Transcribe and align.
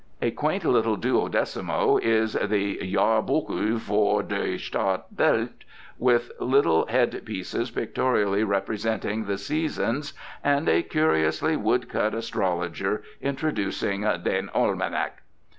A 0.19 0.31
quaint 0.31 0.65
little 0.65 0.97
duodecimo 0.97 1.99
is 2.01 2.33
the 2.33 2.79
"Jaarbockie 2.81 3.75
voor 3.77 4.23
de 4.23 4.57
Stad 4.57 5.01
Delft," 5.15 5.63
with 5.99 6.31
little 6.39 6.87
headpieces 6.87 7.69
pictorially 7.69 8.43
representing 8.43 9.25
the 9.25 9.37
seasons 9.37 10.13
and 10.43 10.67
a 10.67 10.81
curiously 10.81 11.55
wood 11.55 11.87
cut 11.87 12.15
astrologer 12.15 13.03
introducing 13.21 14.01
"den 14.01 14.49
Almanak." 14.55 15.21